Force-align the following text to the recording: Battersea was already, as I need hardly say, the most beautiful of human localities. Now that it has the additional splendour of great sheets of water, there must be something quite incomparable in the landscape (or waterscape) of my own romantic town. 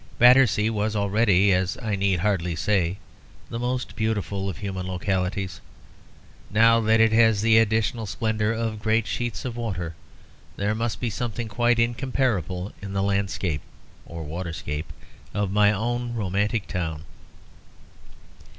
Battersea 0.17 0.71
was 0.71 0.95
already, 0.95 1.53
as 1.53 1.77
I 1.79 1.95
need 1.95 2.21
hardly 2.21 2.55
say, 2.55 2.97
the 3.51 3.59
most 3.59 3.95
beautiful 3.95 4.49
of 4.49 4.57
human 4.57 4.87
localities. 4.87 5.61
Now 6.49 6.79
that 6.81 6.99
it 6.99 7.11
has 7.11 7.43
the 7.43 7.59
additional 7.59 8.07
splendour 8.07 8.51
of 8.51 8.81
great 8.81 9.05
sheets 9.05 9.45
of 9.45 9.55
water, 9.55 9.93
there 10.55 10.73
must 10.73 10.99
be 11.01 11.11
something 11.11 11.47
quite 11.47 11.77
incomparable 11.77 12.71
in 12.81 12.93
the 12.93 13.03
landscape 13.03 13.61
(or 14.07 14.23
waterscape) 14.23 14.91
of 15.35 15.51
my 15.51 15.71
own 15.71 16.15
romantic 16.15 16.65
town. 16.65 17.03